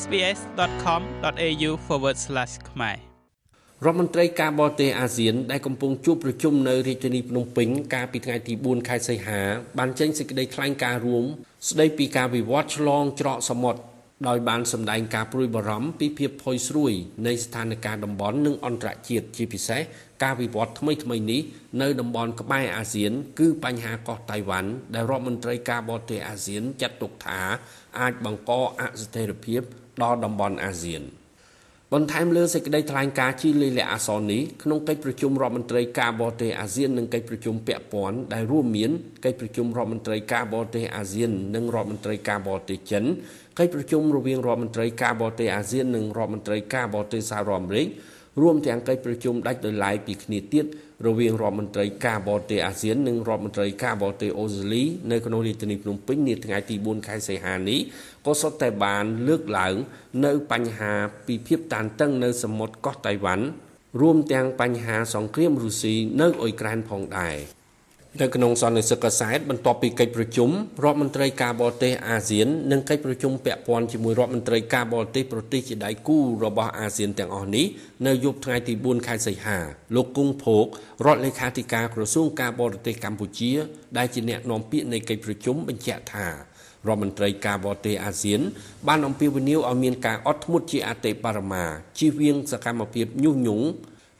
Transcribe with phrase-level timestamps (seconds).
[0.00, 1.70] sbs.com.au/
[2.70, 2.96] ខ្មែរ
[3.84, 9.40] រដ្ឋមន្ត្រីការបរទេសអាស៊ានដែលកំពុងជួបប្រជុំនៅរាជធានីភ្នំពេញកាលពីថ្ងៃទី4ខែសីហា
[9.78, 11.24] បានចេញសេចក្តីថ្លែងការណ៍រួម
[11.68, 13.80] ស្តីពីការវិវត្តឆ្លងច្រកសមុទ្រ
[14.28, 16.92] ដោយបានសម្ដែងការព្រួយបារម្ភពីភាពផុយស្រួយ
[17.26, 19.80] នៃស្ថានភាពតំបន់និងអន្តរជាតិជាពិសេស
[20.22, 21.40] ការវិវត្តថ្មីថ្មីនេះ
[21.82, 27.40] នៅតំបន់ក្បែរអាស៊ាន គឺបញ្ហាកោះតៃវ៉ាន់ដែលរដ្ឋមន្ត្រីការបរទេសអាស៊ានចាត់ទុកថា
[28.00, 29.62] អាចបង្កអស្ថិរភាព
[30.02, 31.04] ដល់តំបន់អាស៊ាន។
[31.96, 38.90] បន្ថែមលើសេចក្តីថ្លែងការណ៍ជាលិលាអសរនេះក្នុងកិច្ចប្រជុំរដ្ឋមន្ត្រីការបរទេសអាស៊ាននិងកិច្ចប្រជុំពាក់ព័ន្ធដែលរួមមាន
[39.24, 43.04] កិច្ចប្រជុំរដ្ឋមន្ត្រីការបរទេសអាស៊ាននិងរដ្ឋមន្ត្រីការបរទេសចិន
[43.58, 47.86] កិច្ចប្រជុំរវាងរដ្ឋមន្ត្រីការបរទេសអាស៊ាននិងរដ្ឋមន្ត្រីការបរទេសសហរដ្ឋអាមេរិក
[48.40, 50.64] រួមទាំងកិច្ចប្រជុំដាច់ដោយឡែកពីគ្នាទៀត
[51.06, 57.80] រវាងរដ្ឋមន្ត្រីការបរទេសអាស៊ាននិងរដ្ឋមន្ត្រីការបរទេសអូស្ត្រាលីនៅក្នុងរាជធានីភ្នំពេញនាថ្ងៃទី4ខែសីហានេះ
[58.26, 59.74] ក៏សុទ្ធតែបានលើកឡើង
[60.24, 60.92] នៅបញ្ហា
[61.26, 63.44] ពីភាពតានតឹងនៅសមុទ្រកោះតៃវ៉ាន់
[64.00, 67.36] រួមទាំងបញ្ហាសង្គ្រាមរុស្ស៊ីនៅអ៊ុយក្រែនផងដែរ។
[68.20, 70.50] នៅក្នុងសន្និសីទកសែតបន្ទាប់ពីកិច្ចប្រជុំ
[70.84, 77.66] រដ្ឋមន្ត្រីការបរទេសអាស៊ាននិងកិច្ចប្រជុំពាក់ព័ន្ធជាមួយរដ្ឋមន្ត្រីការបរទេសប្រទេសជាដៃគូរបស់អាស៊ានទាំងអស់នេះ
[78.06, 79.58] នៅយប់ថ្ងៃទី4ខែសីហា
[79.96, 80.66] លោកគង់ភោគ
[81.06, 83.52] រដ្ឋលេខាធិការក្រសួងការបរទេសកម្ពុជា
[83.96, 86.32] ដែលជាអ្នកនាំពាក្យនៃកិច្ចប្រជុំបញ្ជាក់ថារ
[86.88, 88.40] ដ្ឋមន្ត្រីការបរទេសអាស៊ាន
[88.88, 91.64] បានអំពាវនាវឲ្យមានការអត់ធ្មត់ជាអតិបរមា
[91.98, 93.66] ជៀសវាងសកម្មភាពញុះញង់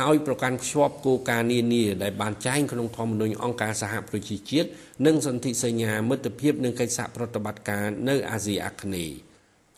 [0.00, 4.68] ហើយប្រកាន់ខ្ជាប់គោលការណ៍នានាដែលបានចែងក្នុងធម្មនុញ្ញអង្គការសហប្រជាជាតិ
[5.06, 9.16] និងសន្ធិសញ្ញាមិត្តភាពនិងកិច្ចសហប្រតិបត្តិការនៅអាស៊ីអាគ្នេយ៍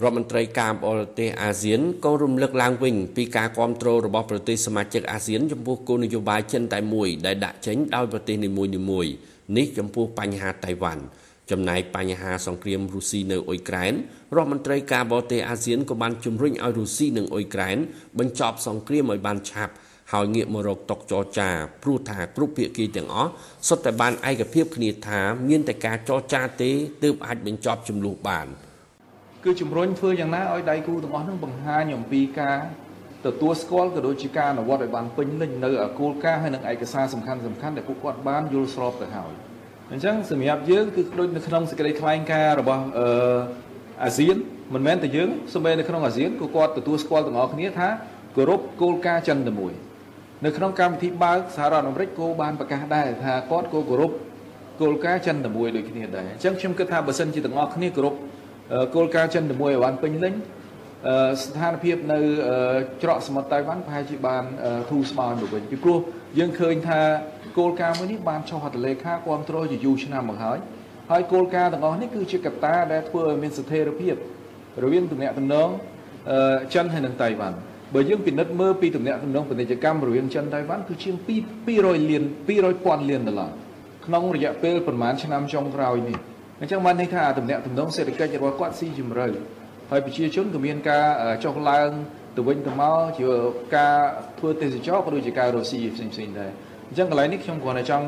[0.03, 9.13] រដ្ឋមន្ត្រីការបរទេសអាស៊ានក៏រំលឹកឡើងវិញពីការគ្រប់គ្រងរបស់ប្រទេសសមាជិកអាស៊ានចំពោះគោលនយោបាយចិនតែមួយដែលដាក់ចេញដោយប្រទេសនីមួយៗ
[9.57, 11.03] នេះចំពោះបញ្ហាតៃវ៉ាន់
[11.51, 13.93] ចំណែកបញ្ហាសង្គ្រាមរុស្ស៊ីនៅអ៊ុយក្រែន
[14.37, 17.79] រដ្ឋមន្ត្រីការបរទេសអាស៊ានក៏បានជំរុញឲ្យរុស្ស៊ីនិងអ៊ុយក្រែន
[18.19, 19.75] បញ្ចប់សង្គ្រាមឲ្យបានឆាប់
[20.13, 21.49] ហើយងាកមករកតុកចរចា
[21.83, 23.31] ព្រោះថាគ្រប់ភាគីទាំងអស់
[23.69, 26.71] សុទ្ធតែបានឯកភាពគ្នាថាមានតែការចរចាទេ
[27.05, 28.47] ទើបអាចបញ្ចប់ចំនួនបាន
[29.45, 32.59] គឺជំរុញធ្វើយ៉ាងណាឲ្យដៃគូទាំងអស់នឹងបង្ហាញអំពីការ
[33.27, 35.71] ទទួលស្គាល់ក៏ដូចជាការអនុវត្តឲ្យបានពេញលេញនៅ
[36.01, 39.33] គោលការណ៍ហើយនិងឯកសារសំខាន់សំខាន់ដែលពួកគាត់បានយល់ស្របទៅហើយ
[39.93, 43.39] អញ្ចឹងសម្រាប់យើងគឺដូចនៅក្នុងសេចក្តីថ្លែងការណ៍របស់អឺ
[44.05, 44.37] អាស៊ាន
[44.75, 47.89] មិនមែនតែយើងសូម្បីនៅក្នុងអាស៊ានក៏គាត់ទទួលស្គាល់ទាំងអស់គ្នាថា
[48.37, 49.73] គោរពគោលការណ៍ចិនតែមួយ
[50.45, 54.13] នៅក្នុងកម្មវិធីបើកសហរដ្ឋអាមេរិកគោបានប្រកាសដែរថាគាត់គោគោរព
[54.81, 58.15] គោលការណ៍ចិនតែមួយដូចគ្នាដែរអញ្ចឹងខ្ញុំគិតថាបើសិនជាទាំងអស់គ្នាគោរព
[58.95, 60.35] គោលការណ៍ចិនតែមួយឲ្យបានពេញលេញ
[61.43, 62.19] ស្ថានភាពនៅ
[63.03, 64.45] ច្រកសមុទ្រតៃវ៉ាន់ប្រហែលជាបាន
[64.91, 65.99] ធូរស្បើយមកវិញពីព្រោះ
[66.39, 67.01] យើងឃើញថា
[67.59, 70.59] គោលការណ៍មួយនេះបានចុះហត្ថលេខាគ្រប់គ្រងជាយូរឆ្នាំមកហើយ
[71.11, 74.15] ហើយគោលការណ៍ទាំងអស់នេះគឺជាកត្តាដែលធ្វើឲ្យមានស្ថិរភាព
[74.83, 75.69] រវាងទំនាក់ទំនង
[76.75, 77.57] ចិនហើយនិងតៃវ៉ាន់
[77.95, 81.15] បើយើងពិនិត្យមើលពីទំនាក់ទំនងពាណិជ្ជកម្មរវាងចិនតៃវ៉ាន់គឺជាង
[81.63, 82.23] 200លាន
[82.55, 83.53] 200ពាន់លានដុល្លារ
[84.07, 86.19] ក្នុងរយៈពេលប្រហែលឆ្នាំចុងក្រោយនេះ
[86.61, 89.27] អញ្ចឹងបានន័យថាទំនាក់ទំនងសេដ្ឋកិច្ចរបស់គាត់ស៊ីជម្រៅ
[89.91, 91.07] ហើយប្រជាជនក៏មានការ
[91.45, 91.91] ចុះឡើង
[92.37, 93.29] ទៅវិញទៅមកជា
[93.77, 93.97] ការ
[94.39, 96.51] ធ្វើទេសចរក៏ដូចជាការរស់ស៊ីផ្សេងផ្សេងដែរ
[96.89, 98.07] អញ្ចឹងកន្លែងនេះខ្ញុំគ្រាន់តែចង់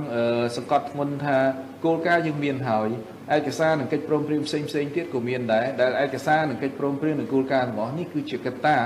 [0.56, 1.38] សង្កត់ធ្ងន់ថា
[1.84, 2.88] គោលការណ៍យើងមានហើយ
[3.36, 8.78] ឯកសារនិងកិច្ចព្រមព្រៀងផ្សេងផ្សេងទៀតក៏មានដែរដែលឯកសារនិងកិច្ចព្រមព្រៀងនិងគោលការណ៍របស់នេះគឺជាកត្តា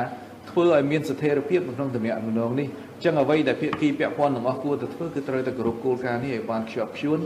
[0.50, 7.18] ធ្វើឲ្យមានស្ថិរភាពនៅក្នុងទំនាក់ទំនងនេះអញ្ចឹងអ្វីដែលភាគីពាក់ព័ន្ធទាំងអស់គួរតែធ្វើគឺត្រូវតែគោរពគោលការណ៍នេះឲ្យបានខ្ជាប់ខ្ជួន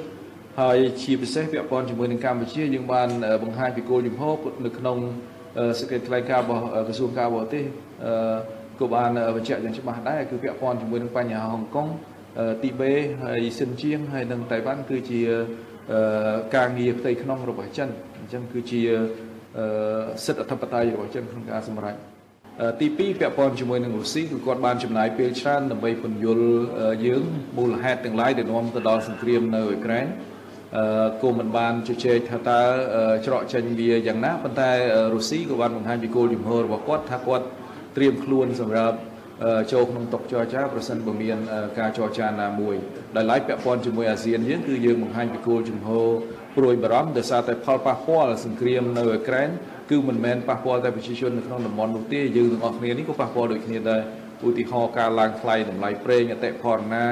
[0.61, 3.09] ហើយជាពិសេសពាក់ព័ន្ធជាមួយនឹងកម្ពុជាយើងបាន
[3.43, 4.35] បង្ហាញពីគោលជំហរ
[4.65, 4.97] នៅក្នុង
[5.81, 7.65] សេចក្តីថ្លែងការណ៍របស់ក្រសួងការបរទេស
[8.81, 11.89] ក៏បានបញ្ជាក់យ៉ាងច្បាស់ដែរគឺពាក់ព័ន្ធជាមួយនឹងបញ្ហាហុងកុង
[12.63, 12.93] ទីបេ
[13.25, 15.21] ហើយសិនជាងហើយនិងតៃវ៉ាន់គឺជា
[16.57, 18.81] ការងារផ្ទៃក្នុងរបស់ចិនអញ្ចឹងគឺជា
[20.25, 21.97] សិទ្ធិអធិបតេយ្យរបស់ចិនក្នុងការសម្រេច
[22.81, 26.49] ទី2ពាក់ព័ន្ធជាមួយនឹងរុស្ស៊ីគឺគាត់បានចំណាយពេលច្រើនដើម្បីពន្យល់
[27.07, 27.23] យើង
[27.59, 30.07] មូលហេតុទាំងឡាយដែលនាំទៅដល់សង្គ្រាមនៅអ៊ុយក្រែន
[30.77, 32.61] អឺគោមិនបានជជែកថាតើ
[33.27, 34.71] ច្រកចេញវាយ៉ាងណាប៉ុន្តែ
[35.15, 37.47] រុស្ស៊ីក៏បានបង្ហាញពីគោលជំហររបស់គាត់ថាគាត់
[37.97, 38.99] ត្រៀមខ្លួនសម្រាប់
[39.73, 41.39] ចូលក្នុងតុចរចាប្រសិនបើមាន
[41.79, 42.77] ការចរចាណាមួយ
[43.17, 46.07] ដែលឡែកពាក់ព័ន្ធជាមួយអាស៊ានយើងគឺយើងបង្ហាញពីគោលជំហរ
[46.57, 49.51] ព្រួយបារម្ភដោយសារតែផលប៉ះពាល់សង្គ្រាមនៅអ៊ុយក្រែន
[49.91, 54.01] គឺមិនមែនប៉ះពាល់តែប្រជាជននៅក្នុងតំបន់នោះទេយើងទាំងអស់គ្នានេះក៏ប៉ះពាល់ដូចគ្នាដែរ
[54.49, 57.05] ឧទាហរណ៍ការឡើងថ្លៃតម្លៃប្រេងអតិផរណា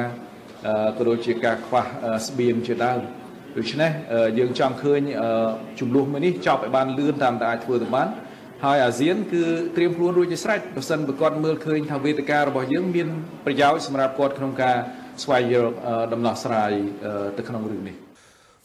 [0.99, 1.83] ក៏ដូចជាការខ្វះ
[2.29, 3.01] ស្បៀងជាដើម
[3.59, 3.91] ដូច្នេះ
[4.39, 5.01] យើងចង់ឃើញ
[5.81, 8.09] ចំនួនមួយនេះចប់ឲ្យបានលឿនតាមតែអាចធ្វើទៅបាន
[8.65, 9.45] ហើយអាស៊ានគឺ
[9.77, 13.09] ត្រៀមខ្លួនរួចជាស្រេចបើសិនបើគាត់មើលឃើញថាវេទិការបស់យើងមាន
[13.45, 14.77] ប្រយោជន៍សម្រាប់គាត់ក្នុងការ
[15.23, 15.75] ស្វែងរក
[16.13, 16.73] ដំណោះស្រាយ
[17.39, 18.06] ទៅក្នុងរឿងនេះ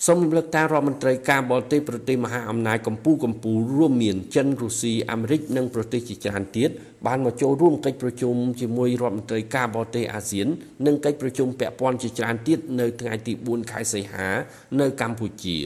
[0.07, 6.69] សូមរំលឹកថារដ្ឋមន្ត្រីការបរទេសប្រទេសមហាអំណាចកម្ពុជាកម្ពុជារួមមានចិនរុស្ស៊ីអាមេរិកនិងប្រទេសជាច្រើនទៀត
[7.07, 10.47] បានមកចូលរួមកិច្ចប្រជុំជាមួយរដ្ឋមន្ត្រីការបរទេសអាស៊ាន
[10.85, 14.27] និងកិច្ចប្រជុំពាក់ព័ន្ធជាច្រើនទៀតនៅថ្ងៃទី4ខែសីហា
[14.79, 15.59] នៅកម្ពុជា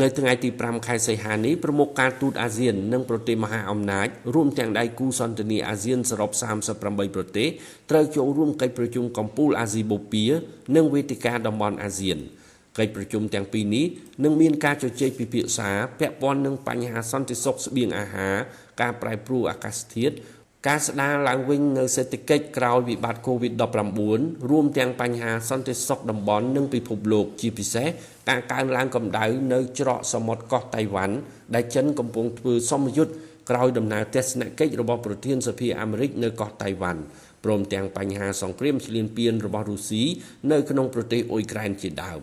[0.00, 6.30] នៅថ្ងៃទី5ខែសីហានេះប្រមុខការទូតអាស៊ាន និងប្រទេសមហាអំណាចរួមទាំងដៃគូសន្តិនិកអាស៊ានសរុប
[6.72, 7.48] 38ប្រទេស
[7.90, 10.28] ត្រូវចូលរួមកិច្ចប្រជុំកម្ពុជាអាស៊ីបូព៌ា
[10.76, 12.20] និងវេទិកាតំបន់អាស៊ាន
[12.78, 13.86] កិច្ចប្រជុំទាំងពីរនេះ
[14.24, 15.70] នឹងមានការជជែកពិភាក្សា
[16.00, 18.34] ពាក់ព័ន្ធនឹងបញ្ហាសន្តិសុខស្បៀងអាហារ
[18.80, 20.14] ការប្រែប្រួលអាកាសធាតុ
[20.68, 27.88] ការស្ដារឡើងវិញនៅសេដ្ឋកិច្ចក្រោយវិបត្តិ COVID-19 រួមទាំងបញ្ហាសន្តិសុខតំបន់និងពិភពលោកជាពិសេស
[28.28, 31.16] ការកើនឡើងកម្ដៅនៅច្រកសមុទ្រកោះតៃវ៉ាន់
[31.54, 33.14] ដែលចិនកំពុងធ្វើសម្ពយុទ្ធ
[33.50, 37.02] ក្រោយដំណើរទស្សនកិច្ចរបស់ប្រធានសភាអាមេរិកនៅកោះតៃវ៉ាន់
[37.44, 40.02] ព្រមទាំងបញ្ហាសង្គ្រាមឈ្លានពានរបស់រុស្ស៊ី
[40.52, 42.22] នៅក្នុងប្រទេសអ៊ុយក្រែនជាដើម